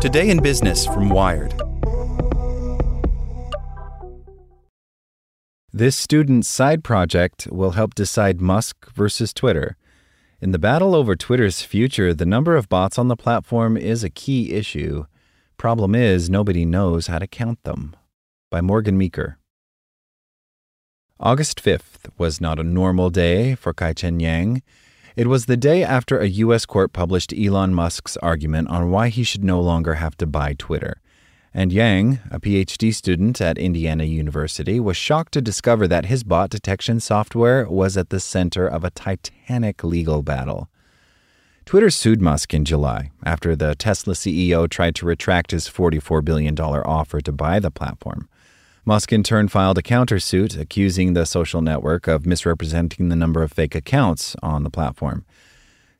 [0.00, 1.52] Today in Business from Wired.
[5.74, 9.76] This student's side project will help decide Musk versus Twitter.
[10.40, 14.08] In the battle over Twitter's future, the number of bots on the platform is a
[14.08, 15.04] key issue.
[15.58, 17.94] Problem is, nobody knows how to count them.
[18.50, 19.36] By Morgan Meaker.
[21.20, 24.62] August 5th was not a normal day for Kai-Cheng Yang.
[25.16, 26.66] It was the day after a U.S.
[26.66, 31.00] court published Elon Musk's argument on why he should no longer have to buy Twitter.
[31.52, 36.50] And Yang, a PhD student at Indiana University, was shocked to discover that his bot
[36.50, 40.68] detection software was at the center of a titanic legal battle.
[41.64, 46.58] Twitter sued Musk in July after the Tesla CEO tried to retract his $44 billion
[46.58, 48.28] offer to buy the platform.
[48.90, 53.52] Musk in turn filed a countersuit accusing the social network of misrepresenting the number of
[53.52, 55.24] fake accounts on the platform.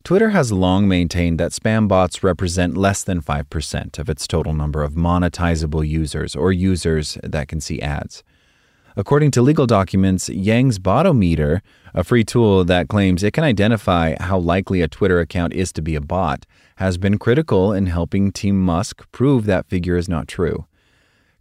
[0.03, 4.83] Twitter has long maintained that spam bots represent less than 5% of its total number
[4.83, 8.25] of monetizable users or users that can see ads.
[8.97, 11.61] According to legal documents, Yang's Botometer,
[11.95, 15.81] a free tool that claims it can identify how likely a Twitter account is to
[15.81, 16.45] be a bot,
[16.79, 20.67] has been critical in helping Team Musk prove that figure is not true.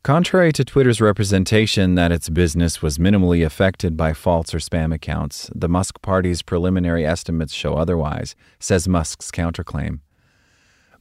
[0.03, 5.49] Contrary to Twitter's representation that its business was minimally affected by false or spam accounts,
[5.53, 9.99] the Musk party's preliminary estimates show otherwise, says Musk's counterclaim.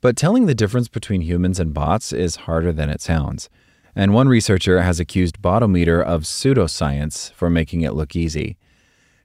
[0.00, 3.48] But telling the difference between humans and bots is harder than it sounds,
[3.94, 8.56] and one researcher has accused Botometer of pseudoscience for making it look easy.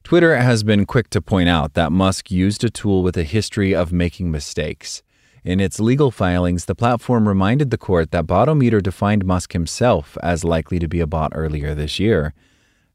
[0.03, 3.73] Twitter has been quick to point out that Musk used a tool with a history
[3.73, 5.01] of making mistakes.
[5.43, 10.45] In its legal filings, the platform reminded the court that Botometer defined Musk himself as
[10.45, 12.33] likely to be a bot earlier this year.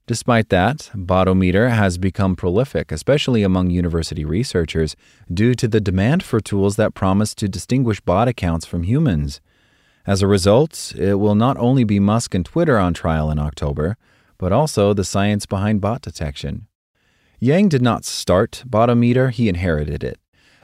[0.07, 4.97] Despite that, Botometer has become prolific, especially among university researchers,
[5.33, 9.43] due to the demand for tools that promise to distinguish bot accounts from humans.
[10.07, 13.99] As a result, it will not only be Musk and Twitter on trial in October,
[14.39, 16.67] but also the science behind bot detection.
[17.41, 20.19] Yang did not start Botometer, he inherited it.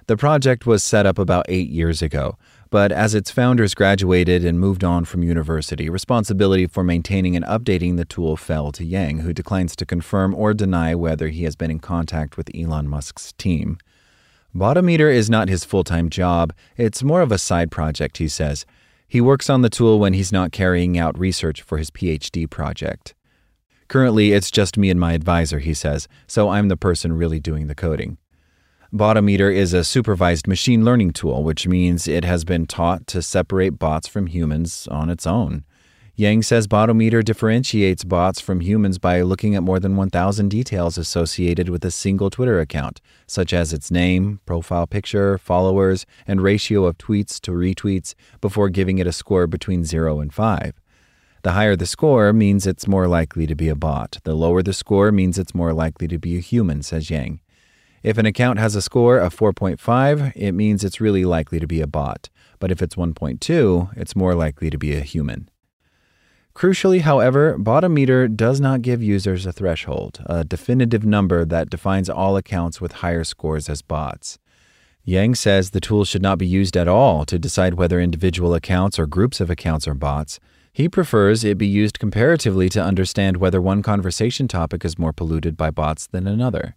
[0.07, 2.37] The project was set up about eight years ago,
[2.69, 7.97] but as its founders graduated and moved on from university, responsibility for maintaining and updating
[7.97, 11.71] the tool fell to Yang, who declines to confirm or deny whether he has been
[11.71, 13.79] in contact with Elon Musk's team.
[14.55, 18.67] Botometer is not his full time job, it's more of a side project, he says.
[19.09, 23.15] He works on the tool when he's not carrying out research for his PhD project.
[23.89, 27.69] Currently, it's just me and my advisor, he says, so I'm the person really doing
[27.69, 28.19] the coding.
[28.95, 33.77] Botometer is a supervised machine learning tool, which means it has been taught to separate
[33.77, 35.65] bots from humans on its own.
[36.15, 41.69] Yang says Botometer differentiates bots from humans by looking at more than 1,000 details associated
[41.69, 46.97] with a single Twitter account, such as its name, profile picture, followers, and ratio of
[46.97, 50.73] tweets to retweets, before giving it a score between 0 and 5.
[51.43, 54.19] The higher the score means it's more likely to be a bot.
[54.23, 57.41] The lower the score means it's more likely to be a human, says Yang.
[58.05, 61.81] If an account has a score of 4.5, it means it's really likely to be
[61.81, 62.29] a bot.
[62.59, 65.49] But if it's 1.2, it's more likely to be a human.
[66.55, 72.37] Crucially, however, Botometer does not give users a threshold, a definitive number that defines all
[72.37, 74.39] accounts with higher scores as bots.
[75.03, 78.99] Yang says the tool should not be used at all to decide whether individual accounts
[78.99, 80.39] or groups of accounts are bots.
[80.75, 85.57] He prefers it be used comparatively to understand whether one conversation topic is more polluted
[85.57, 86.77] by bots than another.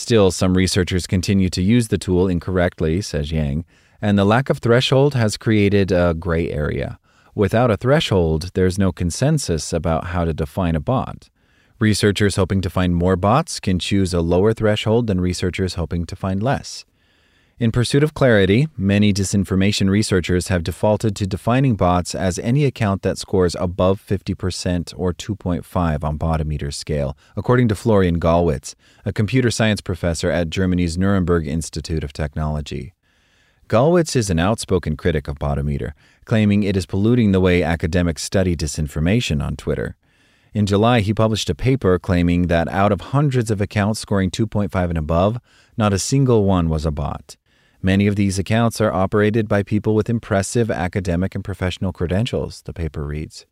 [0.00, 3.66] Still, some researchers continue to use the tool incorrectly, says Yang,
[4.00, 6.98] and the lack of threshold has created a gray area.
[7.34, 11.28] Without a threshold, there's no consensus about how to define a bot.
[11.78, 16.16] Researchers hoping to find more bots can choose a lower threshold than researchers hoping to
[16.16, 16.86] find less.
[17.60, 23.02] In pursuit of clarity, many disinformation researchers have defaulted to defining bots as any account
[23.02, 28.74] that scores above 50% or 2.5 on Botometer's scale, according to Florian Gallwitz,
[29.04, 32.94] a computer science professor at Germany's Nuremberg Institute of Technology.
[33.68, 35.92] Gallwitz is an outspoken critic of Botometer,
[36.24, 39.98] claiming it is polluting the way academics study disinformation on Twitter.
[40.54, 44.88] In July, he published a paper claiming that out of hundreds of accounts scoring 2.5
[44.88, 45.38] and above,
[45.76, 47.36] not a single one was a bot.
[47.82, 52.74] Many of these accounts are operated by people with impressive academic and professional credentials, the
[52.74, 53.46] paper reads.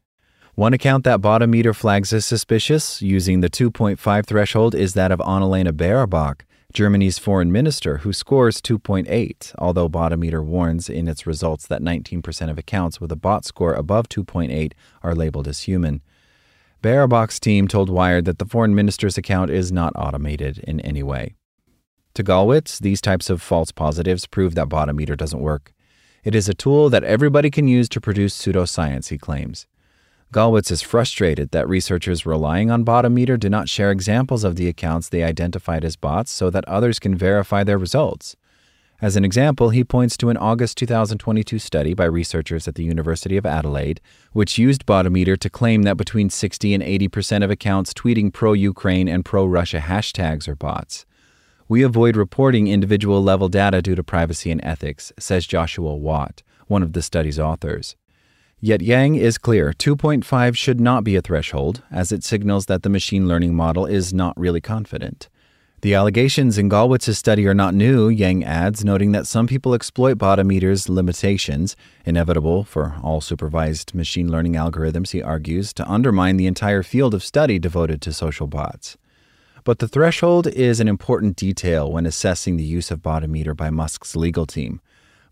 [0.55, 5.73] One account that Botometer flags as suspicious, using the 2.5 threshold, is that of Annalena
[5.73, 6.43] Baerbock,
[6.75, 12.59] Germany's foreign minister, who scores 2.8, although Botometer warns in its results that 19% of
[12.59, 14.73] accounts with a bot score above 2.8
[15.03, 16.03] are labeled as human.
[16.83, 21.38] Baerbock's team told Wired that the foreign minister's account is not automated in any way.
[22.19, 25.73] To Gallwitz, these types of false positives prove that Botometer doesn't work.
[26.25, 29.69] It is a tool that everybody can use to produce pseudoscience, he claims.
[30.35, 35.09] Gallwitz is frustrated that researchers relying on Botometer do not share examples of the accounts
[35.09, 38.35] they identified as bots so that others can verify their results.
[39.01, 43.37] As an example, he points to an August 2022 study by researchers at the University
[43.37, 44.01] of Adelaide,
[44.33, 48.55] which used Botometer to claim that between 60 and 80 percent of accounts tweeting pro
[48.55, 51.07] Ukraine and pro Russia hashtags are bots.
[51.71, 56.83] We avoid reporting individual level data due to privacy and ethics, says Joshua Watt, one
[56.83, 57.95] of the study's authors.
[58.59, 62.89] Yet Yang is clear 2.5 should not be a threshold, as it signals that the
[62.89, 65.29] machine learning model is not really confident.
[65.83, 70.17] The allegations in Gallwitz's study are not new, Yang adds, noting that some people exploit
[70.17, 71.77] Botometer's limitations,
[72.07, 77.23] inevitable for all supervised machine learning algorithms, he argues, to undermine the entire field of
[77.23, 78.97] study devoted to social bots.
[79.69, 84.17] But the threshold is an important detail when assessing the use of Botometer by Musk's
[84.17, 84.81] legal team.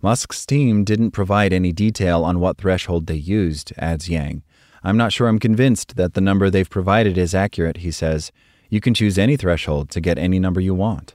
[0.03, 4.43] Musk's team didn't provide any detail on what threshold they used, adds Yang.
[4.85, 8.31] I'm not sure I'm convinced that the number they've provided is accurate, he says.
[8.69, 11.15] You can choose any threshold to get any number you want.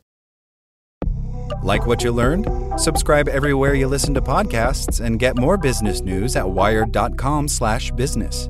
[1.62, 2.48] Like what you learned?
[2.78, 8.50] Subscribe everywhere you listen to podcasts and get more business news at wired.com/business.